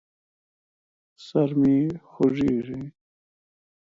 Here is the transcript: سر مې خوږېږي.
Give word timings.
سر 1.25 1.49
مې 1.59 1.77
خوږېږي. 2.09 2.81